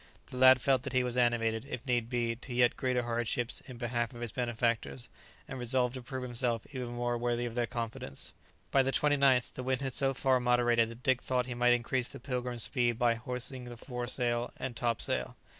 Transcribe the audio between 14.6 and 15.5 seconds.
topsail.